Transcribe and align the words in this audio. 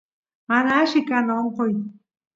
mana 0.49 0.71
alli 0.81 1.01
kan 1.09 1.25
onqoy 1.39 1.73